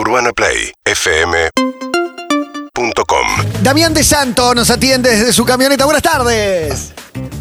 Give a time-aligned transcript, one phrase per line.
[0.00, 1.89] UrbanaPlayFM.com
[3.62, 5.84] Damián de Santo nos atiende desde su camioneta.
[5.84, 6.92] Buenas tardes.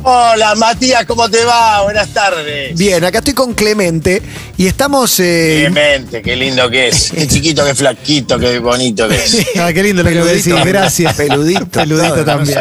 [0.04, 1.82] Hola Matías, ¿cómo te va?
[1.84, 2.78] Buenas tardes.
[2.78, 4.22] Bien, acá estoy con Clemente
[4.58, 5.18] y estamos.
[5.20, 7.12] eh, Clemente, qué lindo que es.
[7.16, 9.38] Qué chiquito, qué flaquito, qué bonito que es.
[9.60, 11.14] Ah, qué lindo lo que me decís, gracias.
[11.16, 11.66] Peludito.
[11.68, 12.60] Peludito todo, también.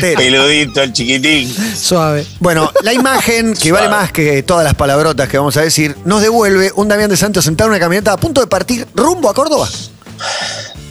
[0.00, 1.54] Peludito, el chiquitín.
[1.76, 2.24] Suave.
[2.40, 6.22] Bueno, la imagen, que vale más que todas las palabrotas que vamos a decir, nos
[6.22, 9.34] devuelve un Damián de Santos sentado en una camioneta a punto de partir rumbo a
[9.34, 9.68] Córdoba.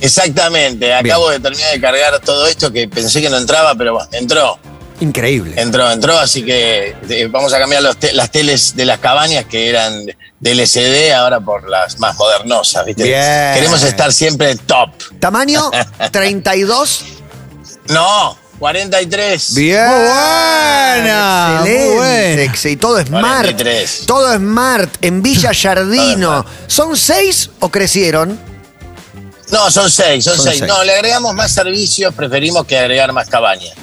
[0.03, 4.09] Exactamente, acabo de terminar de cargar todo esto que pensé que no entraba, pero bueno,
[4.11, 4.59] entró,
[4.99, 5.53] Increíble.
[5.59, 9.45] entró, entró, así que eh, vamos a cambiar los te- las teles de las cabañas
[9.45, 10.05] que eran
[10.39, 13.03] de LCD ahora por las más modernosas, ¿viste?
[13.03, 13.53] Bien.
[13.55, 14.89] Queremos estar siempre top.
[15.19, 15.71] Tamaño
[16.11, 17.05] 32.
[17.89, 19.55] No, 43.
[19.55, 19.85] Bien.
[19.87, 21.95] Muy buena, muy Excelente.
[21.95, 22.69] buena.
[22.71, 23.23] Y todo smart.
[23.23, 24.03] 43.
[24.05, 24.93] Todo smart.
[25.01, 26.41] En Villa Yardino.
[26.43, 26.47] smart.
[26.67, 28.39] ¿Son seis o crecieron?
[29.53, 30.59] No, son seis, son, Son seis.
[30.59, 30.67] seis.
[30.71, 33.73] No, le agregamos más servicios, preferimos que agregar más cabañas.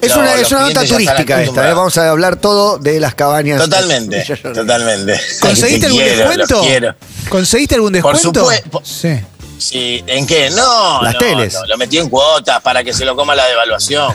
[0.00, 1.70] Es No, una, es una nota turística esta.
[1.70, 1.74] ¿eh?
[1.74, 3.58] Vamos a hablar todo de las cabañas.
[3.60, 5.20] de Totalmente, totalmente.
[5.40, 6.96] ¿Conseguiste Te algún quiero, descuento?
[7.28, 8.40] ¿Conseguiste algún Por descuento?
[8.40, 8.82] supuesto.
[8.84, 9.20] Sí.
[9.58, 10.50] Sí, ¿En qué?
[10.50, 11.54] No, Las no, teles.
[11.54, 14.12] no, lo metí en cuotas para que se lo coma la devaluación.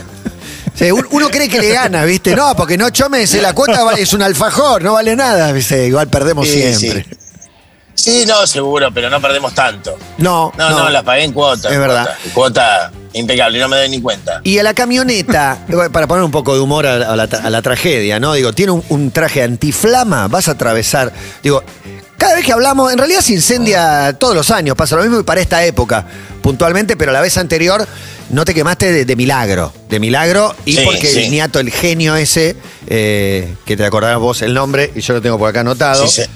[0.74, 2.36] Sí, un- uno cree que le gana, ¿viste?
[2.36, 5.86] No, porque no chomes, la cuota vale- es un alfajor, no vale nada, ¿viste?
[5.86, 7.06] Igual perdemos Sí, siempre.
[7.08, 7.16] sí.
[8.08, 9.96] Sí, no, seguro, pero no perdemos tanto.
[10.18, 11.70] No, No, no, las pagué en cuotas.
[11.72, 12.04] Es verdad.
[12.34, 14.40] Cuota, cuota impecable, y no me doy ni cuenta.
[14.44, 15.58] Y a la camioneta,
[15.92, 18.34] para poner un poco de humor a, a la, a la tragedia, ¿no?
[18.34, 21.12] Digo, tiene un, un traje antiflama, vas a atravesar.
[21.42, 21.62] Digo,
[22.16, 25.22] cada vez que hablamos, en realidad se incendia todos los años, pasa lo mismo y
[25.22, 26.04] para esta época,
[26.42, 27.86] puntualmente, pero la vez anterior
[28.30, 29.72] no te quemaste de, de milagro.
[29.88, 31.24] De milagro y Sí, porque sí.
[31.24, 32.56] el niato, el genio ese,
[32.88, 36.06] eh, que te acordarás vos el nombre, y yo lo tengo por acá anotado.
[36.06, 36.28] Sí, se-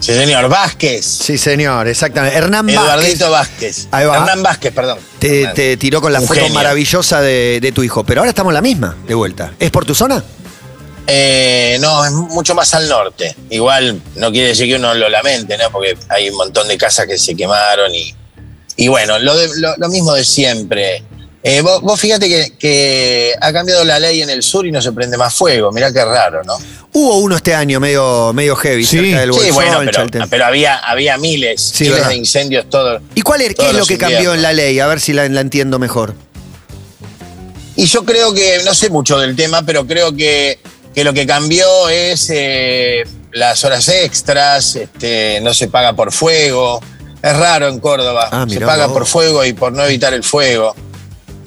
[0.00, 0.48] sí, señor.
[0.48, 1.04] Vázquez.
[1.06, 2.36] Sí, señor, exactamente.
[2.36, 3.88] Hernán Vázquez Eduardito Vázquez.
[3.92, 4.16] Ahí va.
[4.18, 4.98] Hernán Vázquez, perdón.
[5.18, 5.54] te, Hernán.
[5.54, 6.54] te tiró con la Un foto genio.
[6.54, 8.04] maravillosa de, de tu hijo.
[8.04, 9.52] Pero ahora estamos en la misma, de vuelta.
[9.58, 10.22] ¿Es por tu zona?
[11.06, 13.34] Eh, no, es mucho más al norte.
[13.50, 15.70] Igual no quiere decir que uno lo lamente, ¿no?
[15.70, 18.14] Porque hay un montón de casas que se quemaron y,
[18.76, 21.02] y bueno, lo, de- lo, lo mismo de siempre.
[21.42, 24.82] Eh, vos, vos fíjate que, que ha cambiado la ley en el sur y no
[24.82, 25.72] se prende más fuego.
[25.72, 26.58] Mirá qué raro, ¿no?
[26.92, 28.98] Hubo uno este año medio, medio heavy Sí.
[28.98, 29.80] cerca del Sí, bueno,
[30.28, 32.08] pero, había, había miles, Sí, miles verdad.
[32.10, 33.00] de incendios todo.
[33.14, 34.78] ¿Y cuál es, qué todos es lo que cambió en la ley?
[34.80, 36.14] A ver si la, la entiendo mejor.
[37.76, 40.58] Y yo creo que, no sé mucho del tema, pero creo que,
[40.94, 46.80] que lo que cambió es eh, las horas extras, este, no se paga por fuego.
[47.22, 48.28] Es raro en Córdoba.
[48.30, 48.92] Ah, se paga vos.
[48.94, 50.74] por fuego y por no evitar el fuego.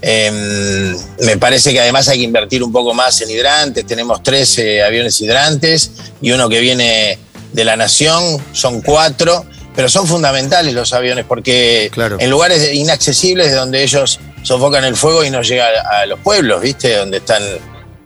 [0.05, 3.85] Em, me parece que además hay que invertir un poco más en hidrantes.
[3.85, 5.91] Tenemos 13 aviones hidrantes
[6.21, 7.17] y uno que viene
[7.53, 12.17] de la Nación, son cuatro, pero son fundamentales los aviones porque Claro.
[12.19, 16.19] en lugares inaccesibles de donde ellos sofocan el fuego y no llega a, a los
[16.19, 16.97] pueblos, ¿viste?
[16.97, 17.41] Donde están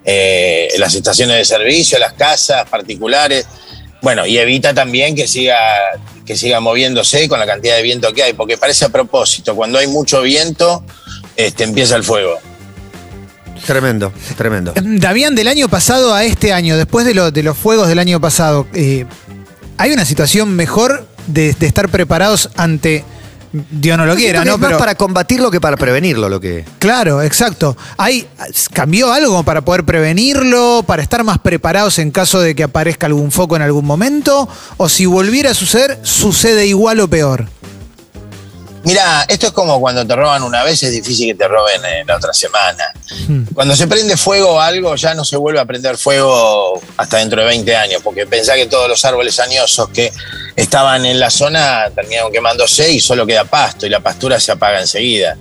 [0.05, 3.47] eh, las estaciones de servicio, las casas particulares.
[4.03, 5.57] Bueno, y evita también que siga,
[6.25, 9.79] que siga moviéndose con la cantidad de viento que hay, porque parece a propósito, cuando
[9.79, 10.83] hay mucho viento,
[11.37, 12.33] este, empieza el fuego.
[13.65, 14.73] Tremendo, tremendo.
[14.81, 18.21] Damián, del año pasado a este año, después de, lo- de los fuegos del año
[18.21, 19.05] pasado, eh,
[19.77, 23.03] ¿hay una situación mejor de, de estar preparados ante,
[23.71, 24.53] Dios no lo quiera, ¿no?
[24.53, 26.63] es más Pero, para combatirlo que para prevenirlo lo que.
[26.79, 27.75] Claro, exacto.
[27.97, 28.27] ¿Hay,
[28.73, 33.31] ¿Cambió algo para poder prevenirlo, para estar más preparados en caso de que aparezca algún
[33.31, 34.47] foco en algún momento?
[34.77, 37.47] ¿O si volviera a suceder, sucede igual o peor?
[38.87, 42.05] Mira, esto es como cuando te roban una vez, es difícil que te roben eh,
[42.07, 42.85] la otra semana.
[43.53, 47.47] Cuando se prende fuego algo, ya no se vuelve a prender fuego hasta dentro de
[47.47, 50.13] 20 años, porque pensá que todos los árboles añosos que
[50.55, 54.79] estaban en la zona terminaron quemándose y solo queda pasto y la pastura se apaga
[54.79, 55.35] enseguida.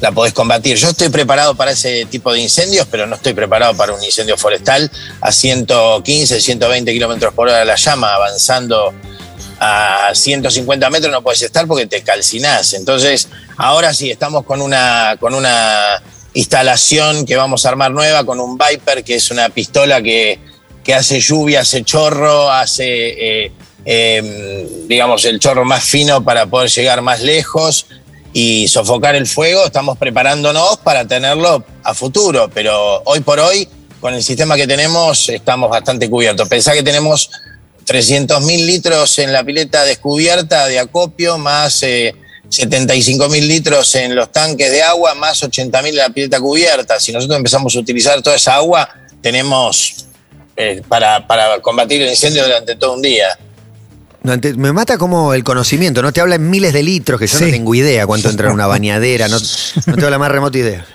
[0.00, 0.76] La podés combatir.
[0.76, 4.36] Yo estoy preparado para ese tipo de incendios, pero no estoy preparado para un incendio
[4.36, 4.88] forestal
[5.20, 8.94] a 115, 120 kilómetros por hora la llama, avanzando
[9.64, 12.72] a 150 metros no puedes estar porque te calcinás.
[12.72, 16.02] Entonces, ahora sí, estamos con una, con una
[16.34, 20.40] instalación que vamos a armar nueva, con un Viper, que es una pistola que,
[20.82, 23.52] que hace lluvia, hace chorro, hace, eh,
[23.84, 27.86] eh, digamos, el chorro más fino para poder llegar más lejos
[28.32, 29.64] y sofocar el fuego.
[29.64, 33.68] Estamos preparándonos para tenerlo a futuro, pero hoy por hoy,
[34.00, 36.48] con el sistema que tenemos, estamos bastante cubiertos.
[36.48, 37.30] Pensá que tenemos
[37.84, 41.84] 300 mil litros en la pileta descubierta de acopio, más
[42.48, 47.00] 75 mil litros en los tanques de agua, más 80 mil en la pileta cubierta.
[47.00, 48.88] Si nosotros empezamos a utilizar toda esa agua,
[49.20, 50.06] tenemos
[50.56, 53.38] eh, para, para combatir el incendio durante todo un día.
[54.56, 56.12] Me mata como el conocimiento, ¿no?
[56.12, 58.68] Te habla en miles de litros, que yo no tengo idea cuánto entra en una
[58.68, 59.38] bañadera, no,
[59.86, 60.86] no tengo la más remota idea.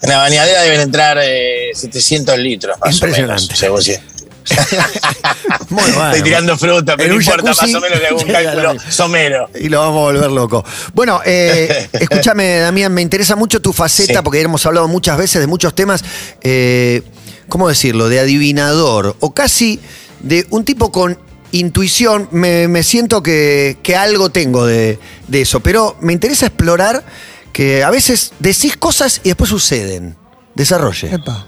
[0.00, 3.42] En la bañadera deben entrar eh, 700 litros más Impresionante.
[3.42, 3.58] o menos.
[3.58, 3.96] según si-
[5.68, 6.06] Muy bueno.
[6.08, 9.48] Estoy tirando fruta, pero no importa, jacuzzi, más o menos le hago un cálculo somero.
[9.60, 10.64] Y lo vamos a volver loco.
[10.94, 14.18] Bueno, eh, escúchame, Damián, me interesa mucho tu faceta, Sí.
[14.24, 16.04] porque hemos hablado muchas veces de muchos temas,
[16.42, 17.02] eh,
[17.48, 18.08] ¿cómo decirlo?
[18.08, 19.80] De adivinador, o casi
[20.20, 21.18] de un tipo con
[21.52, 22.28] intuición.
[22.32, 24.98] Me, me siento que, que algo tengo de,
[25.28, 27.04] de eso, pero me interesa explorar
[27.52, 30.16] que a veces decís cosas y después suceden.
[30.54, 31.14] Desarrolle.
[31.14, 31.46] Epa.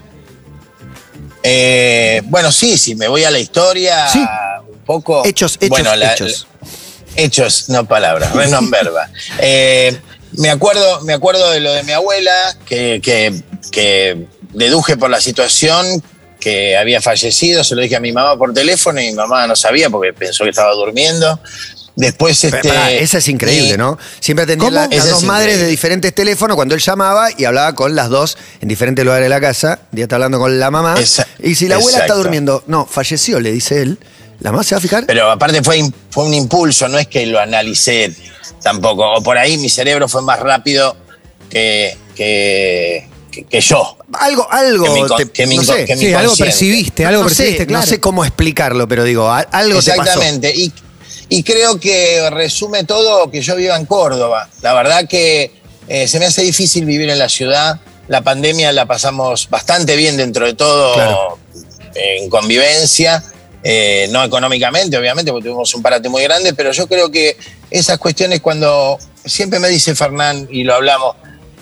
[1.47, 4.19] Eh, bueno, sí, sí, me voy a la historia Sí.
[4.67, 5.23] un poco.
[5.25, 6.47] Hechos, hechos, Bueno, la- hechos.
[7.15, 9.09] Hechos, no palabras, non verba.
[9.39, 9.95] Eh,
[10.33, 12.33] me, acuerdo, me acuerdo de lo de mi abuela,
[12.65, 16.03] que, que- que deduje por la situación
[16.39, 19.55] que había fallecido, se lo dije a mi mamá por teléfono y mi mamá no
[19.55, 21.39] sabía porque pensó que estaba durmiendo.
[21.95, 22.67] Después, Pero, este.
[22.67, 23.97] pará, esa es increíble, mi- ¿no?
[24.19, 27.73] Siempre atendía la- las dos es madres de diferentes teléfonos cuando él llamaba y hablaba
[27.73, 29.79] con las dos en diferentes lugares de la casa.
[29.91, 30.95] Un día está hablando con la mamá.
[30.99, 33.97] Esa- y si la abuela está durmiendo, no, falleció, le dice él.
[34.41, 35.05] ¿La mamá se va a fijar?
[35.07, 38.13] Pero aparte fue, fue un impulso, no es que lo analicé
[38.61, 39.13] tampoco.
[39.13, 40.97] O por ahí mi cerebro fue más rápido
[41.49, 43.97] que, que, que- que yo.
[44.19, 44.83] algo, algo.
[44.83, 47.23] que mi con- te- que mi no con- sé, que mi Sí, algo percibiste, algo
[47.23, 50.01] no, sé, percibiste, no sé cómo explicarlo, pero digo, algo te pasó.
[50.01, 50.53] Exactamente.
[50.53, 50.73] Y,
[51.29, 54.49] y creo que resume todo que yo viva en Córdoba.
[54.61, 55.51] La verdad que
[55.87, 57.79] eh, se me hace difícil vivir en la ciudad.
[58.07, 61.37] La pandemia la pasamos bastante bien dentro de todo Claro.
[61.95, 63.23] en convivencia.
[63.67, 67.35] eh, no económicamente, obviamente, porque tuvimos un parate muy grande, pero yo creo que
[67.71, 71.15] esas cuestiones cuando, siempre me dice Fernán, y lo hablamos,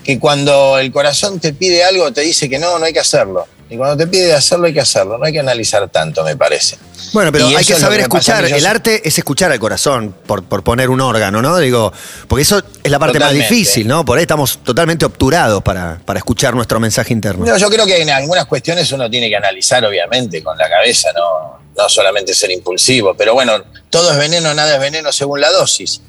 [0.04, 3.48] que cuando el corazón te pide algo, te dice que no, no hay que hacerlo.
[3.74, 5.18] Y cuando te pide hacerlo, hay que hacerlo.
[5.18, 6.78] No hay que analizar tanto, me parece.
[7.12, 8.46] Bueno, pero Y hay que es saber que escuchar.
[8.46, 11.58] El arte es escuchar al corazón, por, por poner un órgano, ¿no?
[11.58, 11.92] Digo,
[12.28, 14.06] porque eso es la parte más difícil, ¿no?
[14.06, 17.48] Por ahí estamos totalmente obturados para, para escuchar nuestro mensaje interno.
[17.48, 21.10] No, yo creo que en algunas cuestiones uno tiene que analizar, obviamente, con la cabeza,
[21.16, 23.16] no, no solamente ser impulsivo.
[23.18, 23.54] Pero bueno,
[23.90, 26.00] todo es veneno, nada es veneno según la dosis.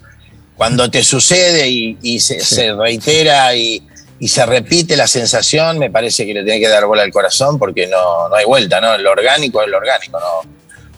[0.55, 3.83] Cuando te sucede y, y se, se reitera y,
[4.19, 7.59] y se repite la sensación, me parece que le tiene que dar bola al corazón
[7.59, 8.97] porque no, no hay vuelta, ¿no?
[8.99, 10.51] Lo orgánico es lo orgánico, no,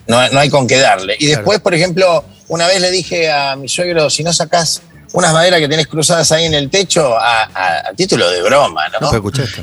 [0.07, 1.15] no, no hay con qué darle.
[1.19, 4.81] Y después, por ejemplo, una vez le dije a mi suegro, si no sacás
[5.13, 8.87] unas maderas que tenés cruzadas ahí en el techo, a, a- a título de broma,
[8.89, 9.09] ¿no?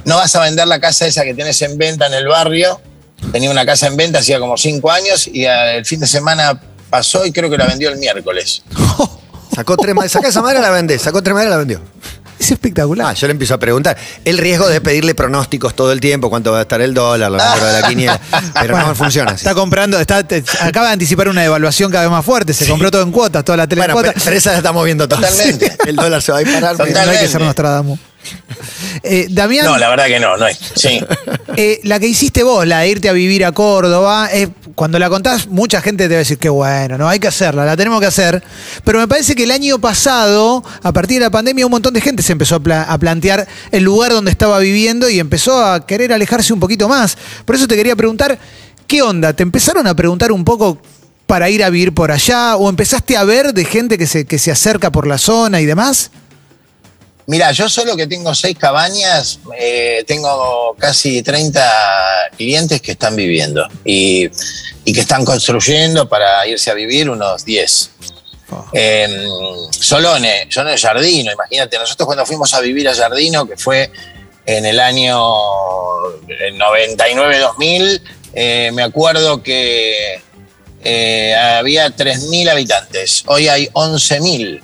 [0.04, 2.80] No, vas a vender la casa esa que tenés en venta en el barrio.
[3.32, 6.60] Tenía una casa en venta hacía como cinco años y el fin de semana
[6.90, 8.62] pasó y creo que la vendió el miércoles.
[9.54, 11.80] Sacó tres maderas, sacá esa madera la vendés, sacó tres maderas la vendió.
[12.44, 13.06] Es espectacular.
[13.08, 13.96] Ah, yo le empiezo a preguntar.
[14.24, 17.48] El riesgo de pedirle pronósticos todo el tiempo, cuánto va a estar el dólar, la
[17.54, 18.20] número de la quiniela.
[18.60, 19.38] Pero no funciona así.
[19.42, 22.52] Está comprando, está, te- acaba de anticipar una devaluación cada vez más fuerte.
[22.52, 24.22] Se compró todo en cuotas, toda la tele en Bueno, pero, cuotas.
[24.24, 25.22] pero esa la estamos viendo todos.
[25.22, 25.76] Totalmente.
[25.86, 26.72] El dólar se va a disparar.
[26.76, 27.04] Totalmente.
[27.06, 27.98] No hay que ser Nostradamus.
[29.06, 30.58] Eh, Damián, No, la verdad que no, no es.
[30.74, 30.98] Sí.
[31.56, 35.08] eh, la que hiciste vos, la de irte a vivir a Córdoba, eh, cuando la
[35.10, 38.00] contás, mucha gente te va a decir que bueno, no hay que hacerla, la tenemos
[38.00, 38.42] que hacer.
[38.82, 42.00] Pero me parece que el año pasado, a partir de la pandemia, un montón de
[42.00, 45.86] gente se empezó a, pla- a plantear el lugar donde estaba viviendo y empezó a
[45.86, 47.16] querer alejarse un poquito más.
[47.44, 48.38] Por eso te quería preguntar,
[48.86, 49.32] ¿qué onda?
[49.34, 50.78] ¿Te empezaron a preguntar un poco
[51.26, 52.56] para ir a vivir por allá?
[52.56, 55.66] ¿O empezaste a ver de gente que se, que se acerca por la zona y
[55.66, 56.10] demás?
[57.26, 63.66] Mira, yo solo que tengo seis cabañas, eh, tengo casi 30 clientes que están viviendo
[63.84, 64.28] y,
[64.84, 67.90] y que están construyendo para irse a vivir unos 10.
[68.72, 69.26] Eh,
[69.70, 73.56] solo, en, eh, solo en Jardino, imagínate, nosotros cuando fuimos a vivir a Jardino, que
[73.56, 73.90] fue
[74.46, 75.18] en el año
[76.28, 78.00] 99-2000,
[78.34, 80.20] eh, me acuerdo que
[80.82, 84.60] eh, había 3.000 habitantes, hoy hay 11.000,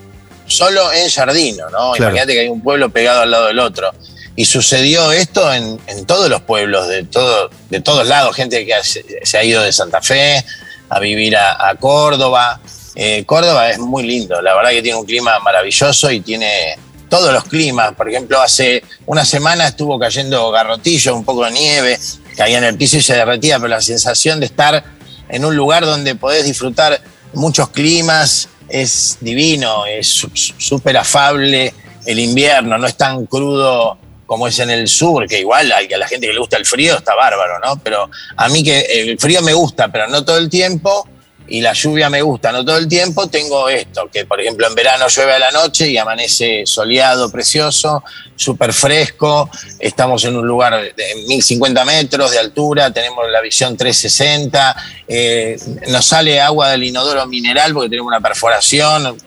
[0.50, 1.92] solo en Jardino, ¿no?
[1.92, 2.12] Claro.
[2.12, 3.92] Imagínate que hay un pueblo pegado al lado del otro.
[4.36, 8.72] Y sucedió esto en, en todos los pueblos, de, todo, de todos lados, gente que
[8.82, 10.44] se, se ha ido de Santa Fe
[10.88, 12.60] a vivir a, a Córdoba.
[12.94, 16.76] Eh, Córdoba es muy lindo, la verdad que tiene un clima maravilloso y tiene
[17.08, 17.94] todos los climas.
[17.94, 21.98] Por ejemplo, hace una semana estuvo cayendo garrotillo, un poco de nieve,
[22.36, 24.82] caía en el piso y se derretía, pero la sensación de estar
[25.28, 27.00] en un lugar donde podés disfrutar
[27.34, 30.26] muchos climas es divino, es
[30.58, 31.74] súper afable
[32.06, 36.06] el invierno, no es tan crudo como es en el sur, que igual a la
[36.06, 37.76] gente que le gusta el frío está bárbaro, ¿no?
[37.82, 41.08] Pero a mí que el frío me gusta, pero no todo el tiempo.
[41.50, 44.74] Y la lluvia me gusta, no todo el tiempo, tengo esto, que por ejemplo en
[44.74, 48.04] verano llueve a la noche y amanece soleado, precioso,
[48.36, 54.76] súper fresco, estamos en un lugar de 1050 metros de altura, tenemos la visión 360,
[55.08, 59.18] eh, nos sale agua del inodoro mineral porque tenemos una perforación,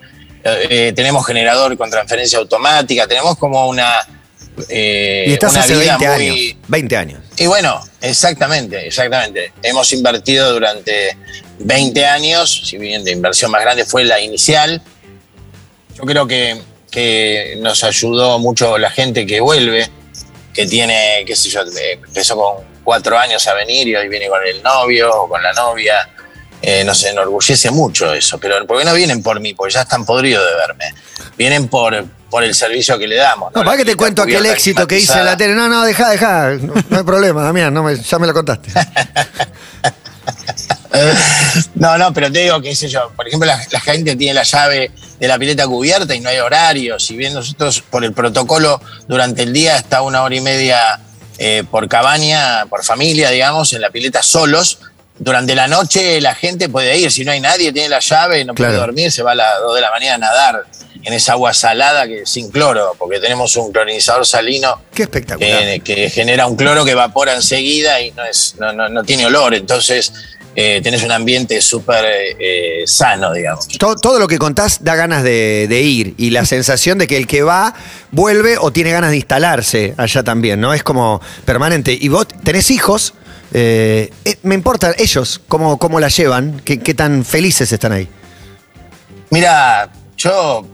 [0.45, 3.95] eh, tenemos generador con transferencia automática, tenemos como una...
[4.69, 6.57] eh, y estás hace vida 20 muy- años.
[6.67, 7.19] 20 años.
[7.37, 9.51] y bueno, exactamente, exactamente.
[9.61, 11.17] Hemos invertido durante
[11.59, 14.81] 20 años, si bien de inversión más grande fue la inicial.
[15.95, 16.59] Yo creo que,
[16.91, 19.89] que nos ayudó mucho la gente que vuelve,
[20.53, 24.27] que tiene, qué sé yo, eh, empezó con cuatro años a venir y hoy viene
[24.27, 26.09] con el novio o con la novia.
[26.61, 30.45] Eh, nos enorgullece mucho eso, pero porque no vienen por mí, porque ya están podridos
[30.49, 30.85] de verme.
[31.37, 33.53] Vienen por, por el servicio que le damos.
[33.53, 35.53] No, para que te cuento aquel éxito que hice en la tele.
[35.53, 36.49] No, no, deja, deja.
[36.59, 38.71] No, no hay problema, Damián, no me- ya me lo contaste.
[41.75, 44.43] No, no, pero te digo, qué sé yo, por ejemplo, la, la gente tiene la
[44.43, 46.99] llave de la pileta cubierta y no hay horario.
[46.99, 50.99] Si bien nosotros, por el protocolo, durante el día está una hora y media
[51.37, 54.79] eh, por cabaña, por familia, digamos, en la pileta solos.
[55.19, 58.55] Durante la noche la gente puede ir, si no hay nadie, tiene la llave, no
[58.55, 58.85] puede Claro.
[58.87, 60.63] dormir, se va a las 2 de la mañana a nadar
[61.03, 65.63] en esa agua salada que sin cloro, porque tenemos un clorinizador salino Qué espectacular.
[65.63, 69.25] que, que genera un cloro que evapora enseguida y no, es, no, no- no tiene
[69.25, 69.53] olor.
[69.53, 70.13] Entonces
[70.55, 72.05] eh, tenés un ambiente súper
[72.39, 73.67] eh, sano, digamos.
[73.79, 77.17] todo, todo lo que contás da ganas de, de ir y la sensación de que
[77.17, 77.73] el que va
[78.11, 80.73] vuelve o tiene ganas de instalarse allá también, ¿no?
[80.73, 81.97] Es como permanente.
[81.99, 83.13] Y vos tenés hijos,
[83.51, 88.07] eh, eh, me importa ellos, cómo, cómo la llevan, qué, qué tan felices están ahí.
[89.31, 90.65] Mira, yo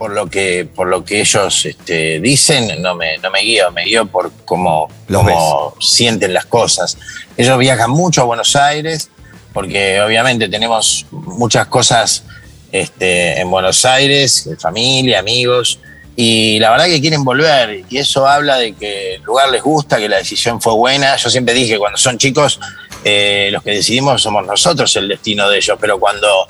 [0.00, 3.84] por lo que, por lo que ellos este, dicen, no me, no me guío, me
[3.84, 6.96] guío por cómo, cómo sienten las cosas.
[7.36, 9.10] Ellos viajan mucho a Buenos Aires,
[9.52, 12.24] porque obviamente tenemos muchas cosas
[12.72, 15.78] este, en Buenos Aires, familia, amigos,
[16.16, 19.98] y la verdad que quieren volver, y eso habla de que el lugar les gusta,
[19.98, 21.14] que la decisión fue buena.
[21.16, 22.58] Yo siempre dije, cuando son chicos,
[23.04, 26.46] eh, los que decidimos somos nosotros el destino de ellos, pero cuando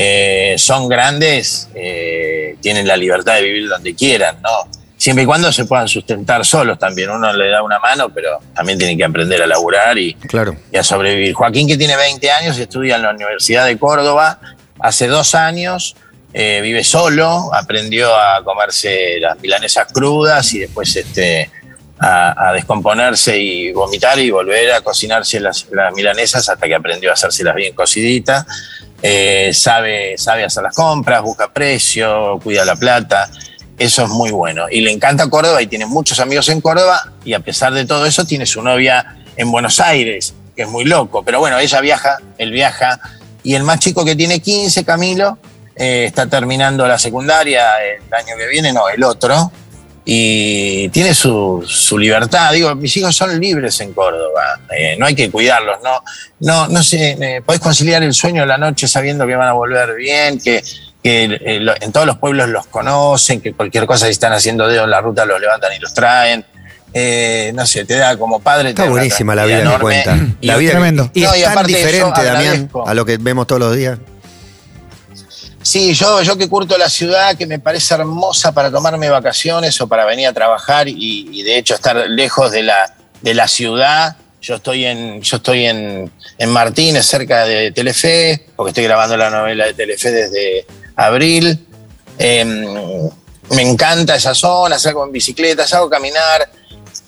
[0.00, 4.70] eh, son grandes, eh, tienen la libertad de vivir donde quieran, ¿no?
[4.96, 7.10] Siempre y cuando se puedan sustentar solos también.
[7.10, 10.54] Uno le da una mano, pero también tienen que aprender a laburar y, Claro.
[10.72, 11.34] y a sobrevivir.
[11.34, 14.38] Joaquín, que tiene 20 años, estudia en la Universidad de Córdoba.
[14.78, 15.96] Hace dos años
[16.32, 21.50] eh, vive solo, aprendió a comerse las milanesas crudas y después este,
[22.00, 27.14] a, descomponerse y vomitar y volver a cocinarse las, las milanesas hasta que aprendió a
[27.14, 28.46] hacérselas bien cociditas.
[29.00, 33.30] Eh, sabe, sabe hacer las compras, busca precio, cuida la plata.
[33.78, 34.66] Eso es muy bueno.
[34.70, 38.06] Y le encanta Córdoba y tiene muchos amigos en Córdoba y a pesar de todo
[38.06, 41.22] eso tiene su novia en Buenos Aires, que es muy loco.
[41.22, 43.00] Pero bueno, ella viaja, él viaja.
[43.44, 45.38] Y el más chico que tiene 15, Camilo,
[45.76, 49.52] eh, está terminando la secundaria el año que viene, no, el otro.
[50.10, 52.50] Y tiene su, su libertad.
[52.54, 54.58] Digo, mis hijos son libres en Córdoba.
[54.74, 55.76] eh, no hay que cuidarlos.
[55.84, 56.02] No,
[56.40, 59.52] no, no sé, eh, podés conciliar el sueño de la noche sabiendo que van a
[59.52, 60.62] volver bien, que,
[61.02, 64.66] que eh, lo- en todos los pueblos los conocen, que cualquier cosa si están haciendo
[64.66, 66.42] dedo en la ruta los levantan y los traen.
[66.94, 68.70] Eh, no sé, te da como padre.
[68.70, 70.16] Está te buenísima la vida tranquilidad que enorme.
[70.16, 70.36] cuenta.
[70.40, 71.10] La vida Tremendo.
[71.12, 73.98] y No, es tan diferente, Damián, a lo que vemos todos los días.
[75.68, 79.86] Sí, yo, yo que curto la ciudad, que me parece hermosa para tomarme vacaciones o
[79.86, 84.16] para venir a trabajar y, y de hecho estar lejos de la, de la ciudad.
[84.40, 89.28] Yo estoy en, yo estoy en, en Martínez, cerca de Telefe, porque estoy grabando la
[89.28, 91.66] novela de Telefe desde abril.
[92.16, 92.64] Em,
[93.50, 96.48] me encanta esa zona, salgo en bicicleta, salgo a caminar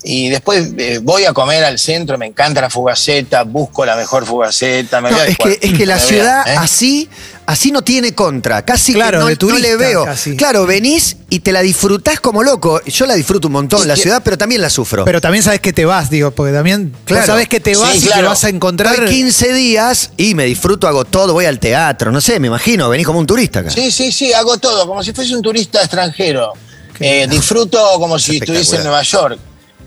[0.03, 4.25] y después eh, voy a comer al centro, me encanta la fugaceta, busco la mejor
[4.25, 4.99] fugaceta.
[4.99, 6.55] Me No, voy a es, que, es que la ciudad ¿eh?
[6.57, 7.09] así,
[7.51, 8.63] así no tiene contra.
[8.63, 10.05] Casi Claro, que no, de no le veo.
[10.05, 10.35] casi.
[10.35, 12.81] Claro, venís y te la disfrutás como loco.
[12.85, 15.05] Yo la disfruto un montón, Y la que- ciudad, pero también la sufro.
[15.05, 17.25] Pero también sabes que te vas, digo, porque también Claro.
[17.25, 18.29] sabes que te Sí, vas y claro.
[18.29, 18.93] vas a encontrar.
[18.95, 22.89] Estoy 15 días y me disfruto, hago todo, voy al teatro, no sé, me imagino,
[22.89, 23.69] venís como un turista acá.
[23.69, 26.53] Sí, sí, sí, hago todo, como si fuese un turista extranjero.
[26.99, 28.83] Eh, disfruto como si estuviese en.
[28.83, 29.39] Nueva York,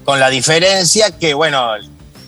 [0.05, 1.71] con la diferencia que, bueno,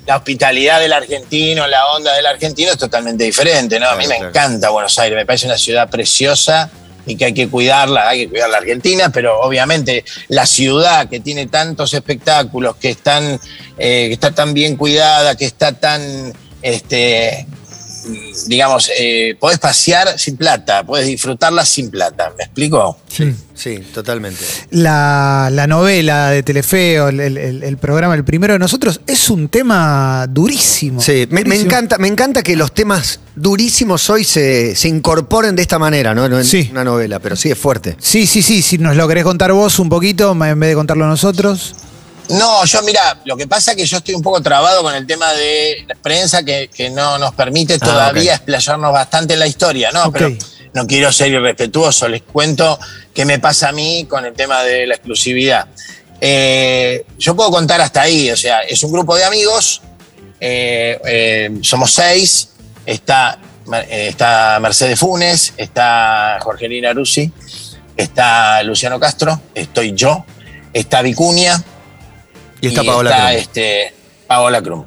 [0.06, 3.88] la hospitalidad del argentino, la onda del argentino es totalmente diferente, ¿no?
[3.88, 4.28] A mí Claro, me claro.
[4.30, 6.70] encanta Buenos Aires, me parece una ciudad preciosa
[7.06, 11.20] y que hay que cuidarla, hay que cuidar la Argentina, pero obviamente la ciudad que
[11.20, 13.40] tiene tantos espectáculos, que, están,
[13.78, 16.32] eh, que está tan bien cuidada, que está tan
[16.62, 17.46] este,
[18.46, 22.32] digamos, eh, podés pasear sin plata, podés disfrutarla sin plata.
[22.36, 22.98] ¿Me explico?
[23.08, 24.44] Sí, sí, totalmente.
[24.70, 29.48] La, la novela de Telefeo, el, el- el programa, el primero de nosotros, es un
[29.48, 31.00] tema durísimo.
[31.00, 35.78] Sí, me, encanta, me encanta que los temas durísimos hoy se, se incorporen de esta
[35.78, 36.28] manera, ¿no?
[36.28, 36.68] No en Sí.
[36.70, 37.96] una novela, pero sí es fuerte.
[37.98, 41.06] Sí, sí, sí, si nos lo querés contar vos un poquito, en vez de contarlo
[41.06, 41.74] nosotros.
[42.30, 45.06] No, yo mira, lo que pasa es que yo estoy un poco trabado con el
[45.06, 48.36] tema de la prensa que, que no nos permite todavía ok.
[48.36, 50.10] explayarnos bastante en la historia, ¿no?
[50.10, 50.32] Pero
[50.74, 52.78] no quiero ser irrespetuoso, les cuento
[53.14, 55.66] qué me pasa a mí con el tema de la exclusividad.
[56.20, 59.82] Eh, yo puedo contar hasta ahí, o sea, es un grupo de amigos,
[60.40, 62.50] eh, eh, somos seis,
[62.84, 63.38] está,
[63.88, 67.30] está Mercedes Funes, está Jorgelina Rusi,
[67.96, 70.24] está Luciano Castro, estoy yo,
[70.72, 71.62] está Vicuña,
[72.60, 73.94] Y está y Paola está, este,
[74.26, 74.84] Paola Crum.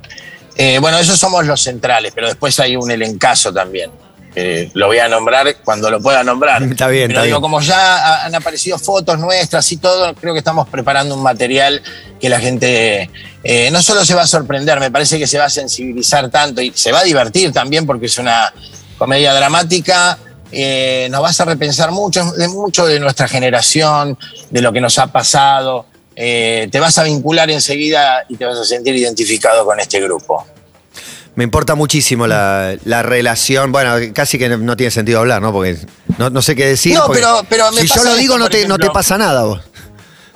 [0.55, 3.91] Eh, bueno, esos somos los centrales, pero después hay un elencazo también.
[4.35, 6.61] Eh, lo voy a nombrar cuando lo pueda nombrar.
[6.71, 7.41] Está bien, Pero está digo, bien.
[7.41, 11.81] como ya ha- han aparecido fotos nuestras y todo, creo que estamos preparando un material
[12.21, 13.09] que la gente
[13.43, 16.61] eh, no solo se va a sorprender, me parece que se va a sensibilizar tanto
[16.61, 18.53] y se va a divertir también porque es una
[18.99, 20.17] comedia dramática.
[20.51, 24.17] eh, nos vas a repensar mucho de, mucho de nuestra generación,
[24.51, 25.85] de lo que nos ha pasado.
[26.21, 30.45] Eh, te vas a vincular enseguida y te vas a sentir identificado con este grupo.
[31.35, 33.71] Me importa muchísimo la, la relación.
[33.71, 35.53] Bueno, casi que no tiene sentido hablar, ¿no?
[35.53, 35.77] Porque
[36.17, 36.93] no, no sé qué decir.
[36.93, 39.43] No, pero- pero me si yo lo esto, digo, no te, no te pasa nada
[39.45, 39.61] vos.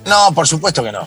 [0.06, 1.06] No, por supuesto que no.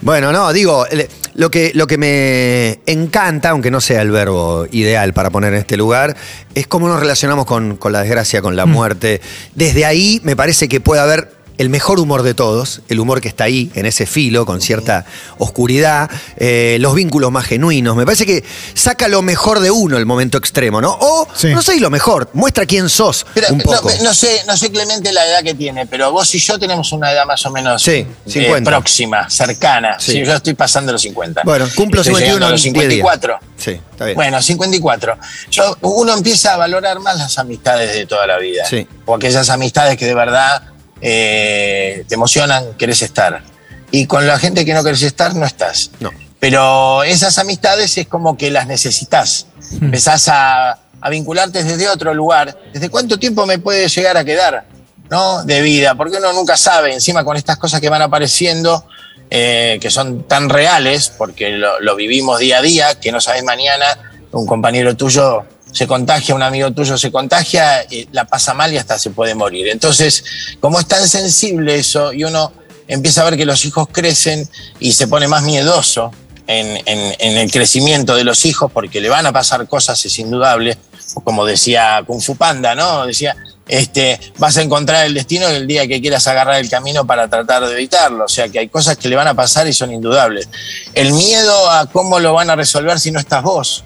[0.00, 0.86] Bueno, no, digo,
[1.34, 5.60] lo que, lo que me encanta, aunque no sea el verbo ideal para poner en
[5.60, 6.16] este lugar,
[6.54, 9.20] es cómo nos relacionamos con, con la desgracia, con la muerte.
[9.54, 13.28] Desde ahí me parece que puede haber el mejor humor de todos, el humor que
[13.28, 15.04] está ahí, en ese filo, con cierta
[15.38, 17.94] oscuridad, eh, los vínculos más genuinos.
[17.96, 18.42] Me parece que
[18.74, 20.96] saca lo mejor de uno el momento extremo, ¿no?
[21.00, 21.48] O, Sí.
[21.54, 23.90] no sé, lo mejor, muestra quién sos Pero un no, poco.
[24.02, 27.12] no sé, no sé Clemente la edad que tiene, pero vos y yo tenemos una
[27.12, 28.70] edad más o menos Sí, eh, 50.
[28.70, 29.96] próxima, cercana.
[30.00, 30.12] Sí.
[30.12, 30.24] Sí.
[30.24, 31.42] yo estoy pasando los 50.
[31.44, 32.98] Bueno, cumplo Estoy 51 llegando a los en 10 días.
[32.98, 33.38] 54.
[33.56, 34.16] Sí, está bien.
[34.16, 35.18] Bueno, 54.
[35.50, 38.64] Yo, uno empieza a valorar más las amistades de toda la vida.
[38.68, 38.86] Sí.
[39.06, 40.62] O aquellas amistades que de verdad
[41.06, 43.42] eh, te emocionan, querés estar.
[43.90, 45.90] Y con la gente que no querés estar, no estás.
[46.00, 46.10] No.
[46.40, 49.46] Pero esas amistades es como que las necesitas.
[49.70, 52.58] Empezás a, a vincularte desde otro lugar.
[52.72, 54.64] ¿Desde cuánto tiempo me puede llegar a quedar?
[55.10, 55.44] ¿No?
[55.44, 55.94] De vida.
[55.94, 58.86] Porque uno nunca sabe, encima con estas cosas que van apareciendo,
[59.28, 63.44] eh, que son tan reales, porque lo, lo vivimos día a día, que no sabes
[63.44, 63.84] mañana,
[64.32, 68.78] un compañero tuyo se contagia, un amigo tuyo se contagia, eh, la pasa mal y
[68.78, 69.68] hasta se puede morir.
[69.68, 70.24] Entonces,
[70.60, 72.52] como es tan sensible eso, y uno
[72.86, 76.12] empieza a ver que los hijos crecen y se pone más miedoso
[76.46, 76.78] en,
[77.18, 80.78] el crecimiento de los hijos, porque le van a pasar cosas, es indudable,
[81.24, 83.04] como decía Kung Fu Panda, ¿no?
[83.04, 83.34] Decía,
[83.66, 87.66] este, vas a encontrar el destino el día que quieras agarrar el camino para tratar
[87.66, 88.26] de evitarlo.
[88.26, 90.48] O sea que hay cosas que le van a pasar y son indudables.
[90.92, 93.84] El miedo a cómo lo van a resolver si no estás vos.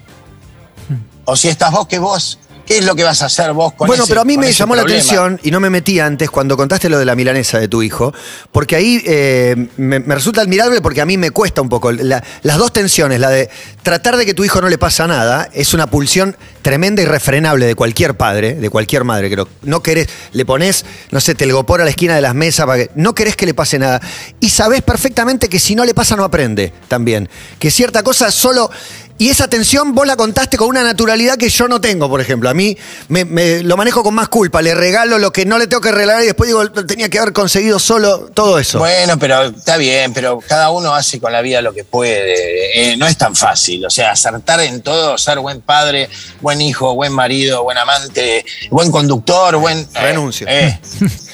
[1.31, 2.39] O si estás vos, que vos.
[2.65, 4.53] ¿Qué es lo que vas a hacer vos con Bueno, ese- pero a mí me
[4.53, 7.67] llamó la atención y no me metí antes cuando contaste lo de la milanesa de
[7.67, 8.13] tu hijo,
[8.53, 11.93] porque ahí eh, me, me resulta admirable porque a mí me cuesta un poco.
[11.93, 13.49] La- las dos tensiones, la de
[13.83, 17.65] tratar de que tu hijo no le pasa nada, es una pulsión tremenda y refrenable
[17.65, 19.49] de cualquier padre, de cualquier madre, creo.
[19.63, 22.91] No querés, le pones, no sé, telgopor a la esquina de las mesas, para que,
[22.97, 23.99] no querés que le pase nada.
[24.41, 27.31] Y sabés perfectamente que si no le pasa, no aprende también.
[27.59, 28.71] Que cierta cosa solo.
[29.19, 32.49] Y esa tensión vos la contaste con una naturalidad que yo no tengo, por ejemplo.
[32.49, 32.77] A mí
[33.09, 34.63] me, me- lo manejo con más culpa.
[34.63, 37.33] Le regalo lo que no le tengo que regalar y después digo, tenía que haber
[37.33, 38.79] conseguido solo todo eso.
[38.79, 42.93] Bueno, pero está bien, pero cada uno hace con la vida lo que puede.
[42.93, 43.85] Eh, no es tan fácil.
[43.85, 46.09] O sea, acertar en todo, ser buen padre,
[46.41, 49.79] buen hijo, buen marido, buen amante, buen conductor, buen.
[49.81, 50.47] eh, Renuncio.
[50.49, 50.79] eh,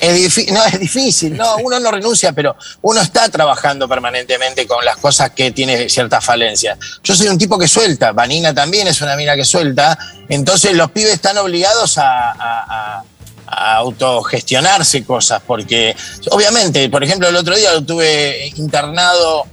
[0.00, 1.36] es difí- no, es difícil.
[1.36, 6.24] No, uno no renuncia, pero uno está trabajando permanentemente con las cosas que tiene ciertas
[6.24, 6.78] falencias.
[7.02, 8.12] Yo soy un tipo que suelta.
[8.12, 9.98] Vanina también es una mina que suelta.
[10.28, 13.02] Entonces los pibes están obligados a-
[13.46, 15.94] autogestionarse cosas, porque
[16.30, 19.46] obviamente, por ejemplo, el otro día lo tuve internado,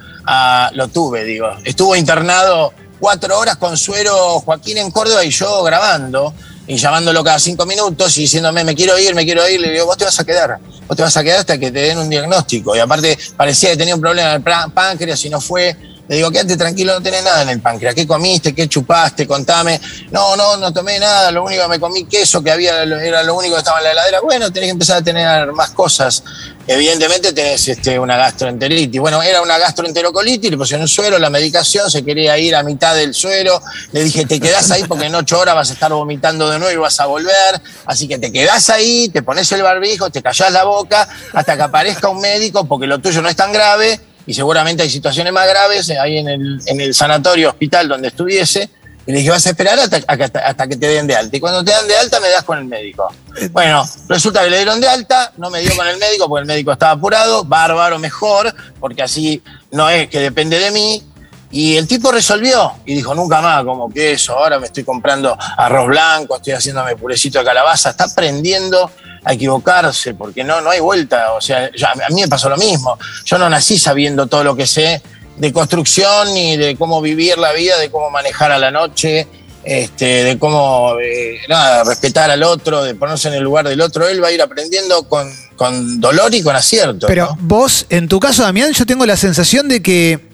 [0.74, 6.34] lo tuve, digo, estuvo internado cuatro horas con suero Joaquín en Córdoba y yo grabando
[6.68, 9.86] y llamándolo cada cinco minutos y diciéndome me quiero ir, me quiero ir, le digo,
[9.86, 10.58] vos te vas a quedar,
[10.88, 12.76] vos te vas a quedar hasta que te den un diagnóstico.
[12.76, 15.76] Y aparte parecía que tenía un problema prá- páncreas y no fue,
[16.12, 17.96] Le digo, quédate tranquilo, no tenés nada en el páncreas.
[17.96, 18.54] ¿Qué comiste?
[18.54, 19.26] ¿Qué chupaste?
[19.26, 19.80] Contame.
[20.10, 21.32] No, no, no tomé nada.
[21.32, 23.92] Lo único que me comí queso, que había, era lo único que estaba en la
[23.94, 24.20] heladera.
[24.20, 26.22] Bueno, tenés que empezar a tener más cosas.
[26.68, 29.00] Evidentemente tenés este, una gastroenteritis.
[29.00, 33.14] Bueno, era una gastroenterocolitis, le pusieron suero, la medicación, se quería ir a mitad del
[33.14, 33.62] suero.
[33.94, 36.74] Le dije, te quedás ahí porque en ocho horas vas a estar vomitando de nuevo
[36.74, 37.62] y vas a volver.
[37.86, 41.62] Así que te quedás ahí, te pones el barbijo, te callás la boca hasta que
[41.62, 45.46] aparezca un médico porque lo tuyo no es tan grave y seguramente hay situaciones más
[45.46, 48.70] graves ahí en el, en el sanatorio, hospital donde estuviese.
[49.06, 51.36] Y le dije, vas a esperar hasta, hasta, que te den de alta.
[51.36, 53.14] Y cuando te dan de alta, me das con el médico.
[53.52, 56.48] Bueno, resulta que le dieron de alta, no me dio con el médico porque el
[56.48, 61.04] médico estaba apurado, bárbaro, mejor, porque así no es que depende de mí.
[61.52, 65.38] Y el tipo resolvió y dijo, nunca más, como que eso, ahora me estoy comprando
[65.58, 68.90] arroz blanco, estoy haciéndome purecito de calabaza, está aprendiendo
[69.24, 71.34] a equivocarse, porque no, no hay vuelta.
[71.34, 72.98] O sea, a mí me pasó lo mismo.
[73.26, 75.02] Yo no nací sabiendo todo lo que sé
[75.38, 79.28] de construcción ni de cómo vivir la vida, de cómo manejar a la noche,
[79.64, 84.08] este, de cómo eh, nada, respetar al otro, de ponerse en el lugar del otro.
[84.08, 87.08] Él va a ir aprendiendo con, con dolor y con acierto.
[87.08, 90.31] Pero vos, en tu caso, Damián, yo tengo la sensación de que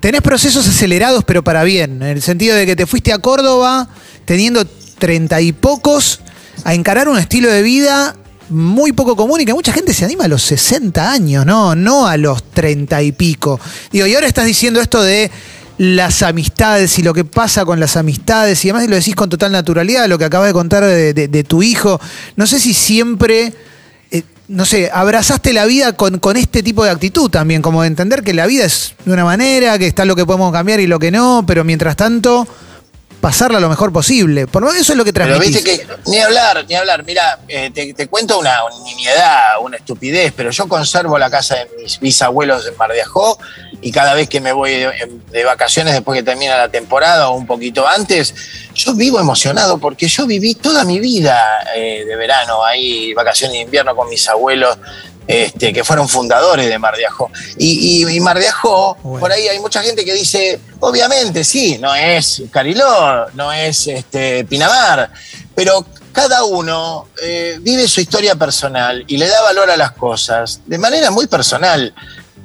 [0.00, 3.88] tenés procesos acelerados, pero para bien, en el sentido de que te fuiste a Córdoba
[4.24, 4.64] teniendo
[4.98, 6.20] treinta y pocos
[6.64, 8.16] a encarar un estilo de vida
[8.50, 11.74] muy poco común y que mucha gente se anima a los 60 años, ¿no?
[11.74, 13.60] No a los 30 y pico.
[13.92, 15.30] Digo, y ahora estás diciendo esto de
[15.78, 19.52] las amistades y lo que pasa con las amistades y además lo decís con total
[19.52, 21.98] naturalidad, lo que acabas de contar de, tu hijo.
[22.36, 23.54] No sé si siempre,
[24.50, 28.24] no sé, abrazaste la vida con, con, este tipo de actitud también, como de entender
[28.24, 30.98] que la vida es de una manera, que está lo que podemos cambiar y lo
[30.98, 32.48] que no, pero mientras tanto
[33.20, 34.48] pasarla lo mejor posible.
[34.48, 35.62] Por lo menos eso es lo que transmitís.
[35.62, 37.04] Pero viste que, ni hablar, ni hablar.
[37.04, 42.00] Mira, eh, te, cuento una, nimiedad, una estupidez, pero yo conservo la casa de mis
[42.00, 43.38] bisabuelos en Mar de Ajó
[43.82, 44.72] y cada vez que me voy
[45.30, 48.34] de, vacaciones después que termina la temporada o un poquito antes,
[48.74, 51.40] yo vivo emocionado porque yo viví toda mi vida
[51.74, 54.76] eh, de verano ahí, vacaciones de invierno con mis abuelos
[55.26, 57.30] este, que fueron fundadores de Mar de Ajó.
[57.56, 61.94] Y, y, Mar de Ajó, por ahí hay mucha gente que dice, obviamente, sí, no
[61.94, 65.10] es Cariló, no es este, Pinamar,
[65.54, 70.62] pero cada uno eh, vive su historia personal y le da valor a las cosas
[70.66, 71.94] de manera muy personal.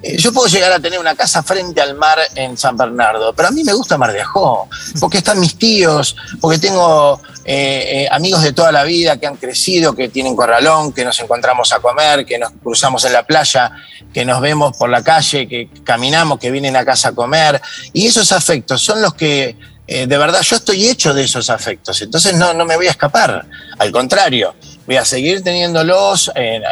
[0.06, 3.48] Eh, yo puedo llegar a tener una casa frente al mar en San Bernardo, pero
[3.48, 8.08] a mí me gusta Mar de Ajó, porque están mis tíos, porque tengo eh, eh,
[8.12, 11.80] amigos de toda la vida que han crecido, que tienen corralón, que nos encontramos a
[11.80, 13.72] comer, que nos cruzamos en la playa,
[14.14, 17.60] que nos vemos por la calle, que caminamos, que vienen a casa a comer.
[17.92, 22.36] Y esos afectos son los que, de verdad, yo estoy hecho de esos afectos, entonces
[22.36, 23.44] no, no me voy a escapar,
[23.80, 24.54] al contrario
[24.86, 26.64] voy a seguir teniéndolos en,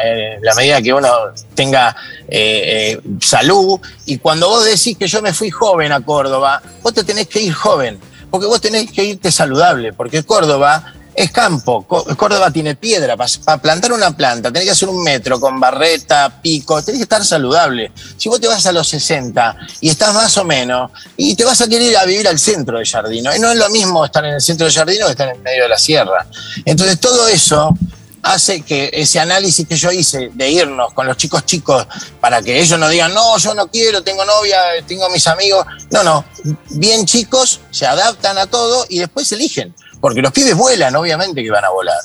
[0.42, 1.08] la medida que uno
[1.54, 1.96] tenga
[2.28, 3.80] eh, eh, salud.
[4.06, 7.40] Y cuando vos decís que yo me fui joven a Córdoba, vos te tenés que
[7.40, 7.98] ir joven,
[8.30, 11.84] porque vos tenés que irte saludable, porque Córdoba es campo.
[11.86, 13.16] Córdoba tiene piedra.
[13.16, 16.82] Para plantar una planta tenés que hacer un metro con barreta, pico.
[16.82, 17.92] Tenés que estar saludable.
[18.16, 21.60] Si vos te vas a los 60 y estás más o menos, y te vas
[21.60, 23.34] a querer ir a vivir al centro de Jardino.
[23.34, 25.64] Y no es lo mismo estar en el centro de Jardino que estar en medio
[25.64, 26.26] de la sierra.
[26.64, 27.76] Entonces todo eso
[28.24, 31.86] hace que ese análisis que yo hice de irnos con los chicos chicos
[32.20, 35.66] para que ellos no digan, no, yo no quiero, tengo novia, tengo mis amigos.
[35.90, 36.24] No, no,
[36.70, 39.74] bien chicos, se adaptan a todo y después eligen.
[40.00, 41.98] Porque los pibes vuelan, obviamente que van a volar.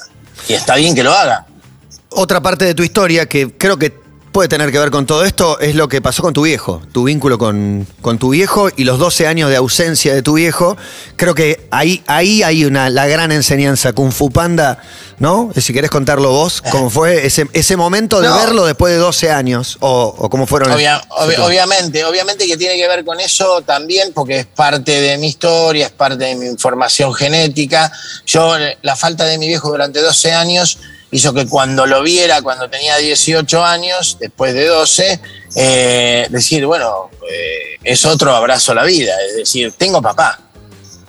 [0.48, 1.46] Y está bien que lo hagan.
[2.10, 3.90] Otra parte de tu historia que creo que
[4.32, 7.04] puede tener que ver con todo esto es lo que pasó con tu viejo, tu
[7.06, 10.78] vínculo con, con, tu viejo y los 12 años de ausencia de tu viejo.
[11.16, 13.94] Creo que ahí, ahí hay una, la gran enseñanza.
[13.94, 14.82] Kung Fu Panda,
[15.18, 15.52] ¿no?
[15.56, 19.78] Si querés contarlo vos, ¿cómo fue ese, ese momento de verlo después de 12 años?
[19.80, 20.72] ¿O, cómo fueron?
[20.72, 25.88] obviamente, obviamente que tiene que ver con eso también, porque es parte de mi historia,
[25.88, 27.92] es parte de mi información genética.
[28.26, 30.80] Yo, la falta de mi viejo durante 12 años
[31.12, 35.20] hizo que cuando lo viera, cuando tenía 18 años, después de 12,
[35.56, 40.40] eh, decir, bueno, eh, es otro abrazo a la vida, es decir, tengo papá,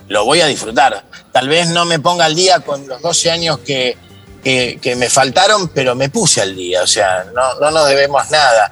[0.07, 1.05] lo voy a disfrutar.
[1.31, 3.97] Tal vez no me ponga al día con los 12 años que,
[4.43, 8.69] que, me faltaron, pero me puse al día, o sea, no, no nos debemos nada.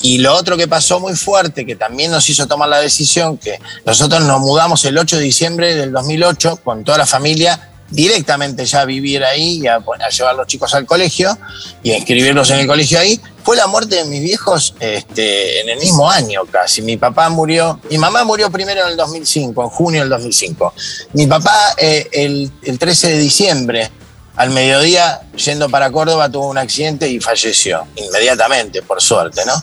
[0.00, 3.58] Y lo otro que pasó muy fuerte, que también nos hizo tomar la decisión, que
[3.84, 8.82] nosotros nos mudamos el 8 de diciembre del 2008 con toda la familia directamente ya
[8.82, 9.78] a vivir ahí y a,
[10.10, 11.36] llevar a los chicos al colegio
[11.82, 15.70] y a inscribirlos en el colegio ahí, fue la muerte de mis viejos este, en
[15.70, 16.82] el mismo año casi.
[16.82, 20.74] Mi papá murió, mi mamá murió primero en el 2005, en junio del 2005.
[21.14, 23.90] Mi papá eh, el, 13 de diciembre,
[24.36, 29.54] al mediodía, yendo para Córdoba, tuvo un accidente y falleció inmediatamente, por suerte, ¿no?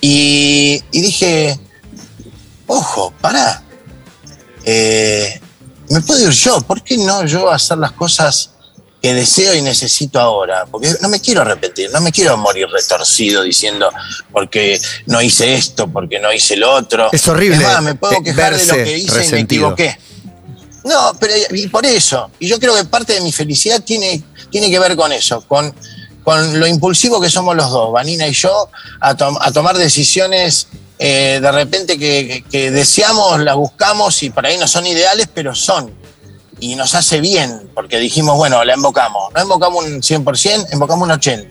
[0.00, 1.58] Y, y dije,
[2.66, 3.62] ojo, pará.
[4.66, 5.40] Eh,
[5.90, 8.50] me puedo ir yo, ¿por qué no yo hacer las cosas
[9.02, 10.66] que deseo y necesito ahora?
[10.66, 13.90] Porque no me quiero arrepentir, no me quiero morir retorcido diciendo
[14.32, 17.10] porque no hice esto, porque no hice lo otro.
[17.12, 19.72] Es horrible, más, me puedo quejar de lo que hice y me resentido.
[19.72, 19.98] equivoqué.
[20.84, 22.30] No, pero y por eso.
[22.38, 25.74] Y yo creo que parte de mi felicidad tiene, tiene que ver con eso, con,
[26.22, 28.68] con lo impulsivo que somos los dos, Vanina y yo,
[29.00, 30.68] a tomar decisiones
[30.98, 35.92] eh, de repente que, deseamos, las buscamos y por ahí no son ideales, pero son.
[36.60, 39.32] Y nos hace bien, porque dijimos, bueno, la invocamos.
[39.34, 41.48] No invocamos un 100%, invocamos un 80%.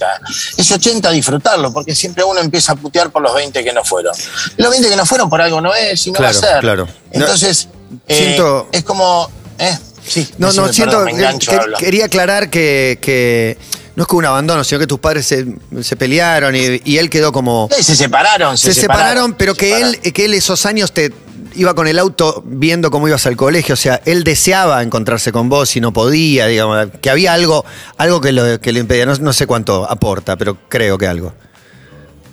[0.57, 4.15] Ese 80% disfrutarlo, porque siempre uno empieza a putear por los 20 que no fueron.
[4.57, 6.59] Los 20 que no fueron por algo no es y no Claro, va a ser.
[6.61, 6.87] claro.
[7.11, 7.67] Entonces,
[8.07, 9.29] eh, Siento- es como...
[9.59, 9.77] eh,
[10.07, 11.77] sí, No, no, siento perdón, que- engancho, que- hablo.
[11.77, 13.57] quería aclarar que, que
[13.95, 15.45] no es que un abandono, sino que tus padres se,
[15.81, 17.69] se pelearon y, y él quedó como.
[17.75, 18.57] Sí, se separaron.
[18.57, 19.95] Se, separaron, pero se que separaron.
[20.03, 21.13] él, que él esos años te
[21.55, 25.49] iba con el auto viendo cómo ibas al colegio, o sea, él deseaba encontrarse con
[25.49, 27.63] vos y no podía, digamos, que había algo,
[27.97, 31.31] algo que lo, que le impedía, no, no sé cuánto aporta, pero creo que algo.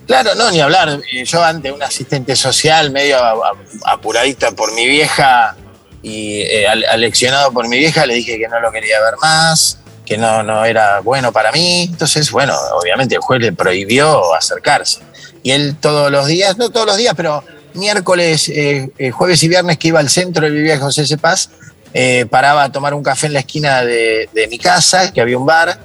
[0.07, 1.01] Claro, no, ni hablar.
[1.13, 3.19] Eh, Yo ante un asistente social medio
[3.85, 5.55] apuradita por mi vieja
[6.03, 9.79] y eh, al- aleccionado por mi vieja, le dije que no lo quería ver más,
[10.11, 11.85] que no, no era bueno para mí.
[11.85, 14.99] Entonces, bueno, obviamente el juez le prohibió acercarse.
[15.45, 17.45] Y él todos los días, no todos los días, pero
[17.75, 21.17] miércoles, eh, eh, jueves y viernes que iba al centro, él vivía José C.
[21.17, 21.51] Paz,
[21.95, 25.39] eh, paraba a tomar un café en la esquina de, de mi casa, que había
[25.39, 25.79] un bar,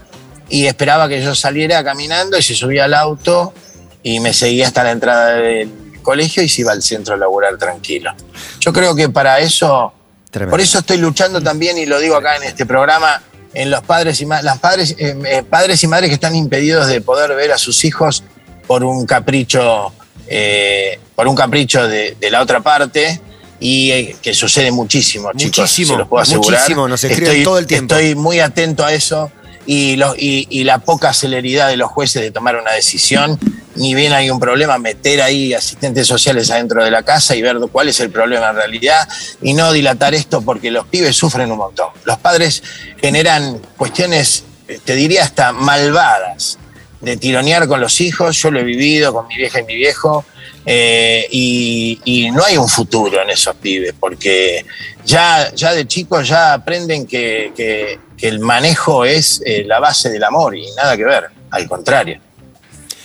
[0.50, 3.54] y esperaba que yo saliera caminando y se subía al auto
[4.02, 7.60] y me seguía hasta la entrada del colegio y se iba al centro a laburar
[7.60, 8.12] tranquilo.
[8.60, 9.94] Yo creo que para eso,
[10.32, 10.50] Tremendo.
[10.50, 13.22] por eso estoy luchando también y lo digo acá en este programa,
[13.56, 17.02] en los padres y las padres, eh, eh, padres y madres que están impedidos de
[17.02, 18.24] poder ver a sus hijos
[18.68, 19.94] por un capricho,
[20.28, 23.22] eh, por un capricho de, de la otra parte.
[23.58, 25.60] Y eh, que sucede muchísimo, chicos.
[25.60, 26.60] Muchísimo, se los puedo asegurar.
[26.60, 27.96] muchísimo, nos escriben todo el tiempo.
[27.96, 29.32] Estoy muy atento a eso
[29.66, 33.40] y, lo- y- y la poca celeridad de los jueces de tomar una decisión.
[33.76, 37.58] Ni bien hay un problema, meter ahí asistentes sociales adentro de la casa y ver
[37.72, 39.06] cuál es el problema en realidad
[39.42, 41.90] y no dilatar esto porque los pibes sufren un montón.
[42.06, 42.64] Los padres
[43.02, 46.58] generan cuestiones, eh, te diría hasta malvadas,
[47.06, 48.36] de tironear con los hijos.
[48.42, 50.26] Yo lo he vivido con mi vieja y mi viejo.
[50.68, 54.66] eh, y, no hay un futuro en esos pibes, porque
[55.06, 60.24] ya, ya de chicos ya aprenden que, que- el manejo es eh, la base del
[60.24, 62.20] amor y nada que ver, al contrario.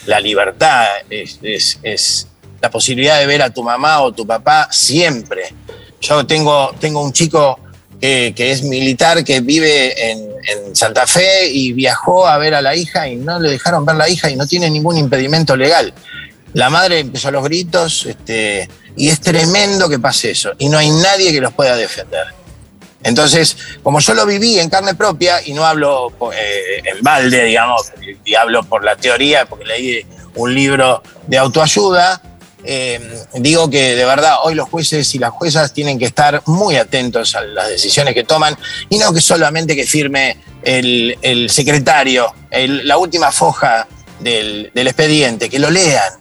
[0.06, 2.26] La libertad es, es- es
[2.62, 5.52] la posibilidad de ver a tu mamá o tu papá siempre.
[6.00, 7.58] Yo tengo, tengo un chico
[8.00, 12.62] que, que es militar que vive en, en Santa Fe y viajó a ver a
[12.62, 15.92] la hija y no le dejaron ver la hija y no tiene ningún impedimento legal.
[16.52, 20.90] La madre empezó los gritos este, y es tremendo que pase eso y no hay
[20.90, 22.26] nadie que los pueda defender.
[23.02, 27.92] Entonces, como yo lo viví en carne propia y no hablo eh, en balde, digamos,
[28.24, 32.20] y hablo por la teoría, porque leí un libro de autoayuda,
[32.64, 36.76] eh, digo que de verdad hoy los jueces y las juezas tienen que estar muy
[36.76, 38.56] atentos a las decisiones que toman
[38.88, 43.86] y no que solamente que firme el, el secretario la última foja
[44.20, 46.12] del, del expediente, que lo lean,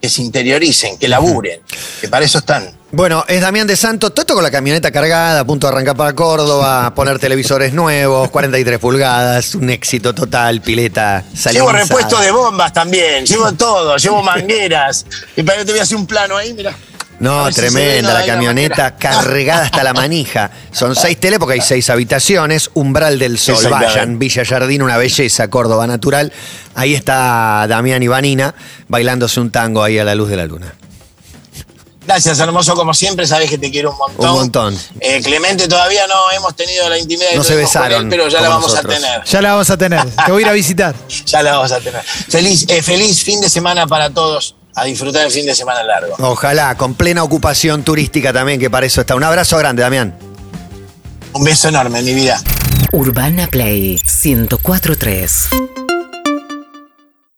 [0.00, 1.60] que se interioricen, que laburen,
[2.00, 2.77] que para eso están.
[2.90, 5.94] Bueno, es Damián de Santo, todo esto con la camioneta cargada, a punto de arrancar
[5.94, 11.72] para Córdoba, poner televisores nuevos, 43 pulgadas, un éxito total, pileta Llevo salinizada.
[11.80, 15.04] repuesto de bombas también, llevo todo, llevo mangueras.
[15.36, 16.74] Y para que te voy a hacer un plano ahí, mira.
[17.20, 20.50] No, si tremenda la camioneta cargada hasta la manija.
[20.70, 23.62] Son seis teles porque hay seis habitaciones, umbral del sol.
[23.68, 26.32] Vayan, Villa Jardín, una belleza, Córdoba natural.
[26.74, 28.54] Ahí está Damián y Vanina
[28.86, 30.72] bailándose un tango ahí a la luz de la luna.
[32.08, 34.30] Gracias, hermoso, como siempre, sabes que te quiero un montón.
[34.30, 34.78] Un montón.
[34.98, 38.40] Eh, Clemente, todavía no hemos tenido la intimidad de No se besaron él, pero ya
[38.40, 38.94] la vamos nosotros.
[38.94, 39.24] a tener.
[39.24, 40.10] Ya la vamos a tener.
[40.26, 40.94] Te voy a ir a visitar.
[41.26, 42.02] Ya la vamos a tener.
[42.02, 44.54] Feliz, eh, feliz fin de semana para todos.
[44.74, 46.14] A disfrutar el fin de semana largo.
[46.20, 49.14] Ojalá, con plena ocupación turística también, que para eso está.
[49.14, 50.18] Un abrazo grande, Damián.
[51.34, 52.40] Un beso enorme, mi vida.
[52.92, 55.48] Urbana Play 1043.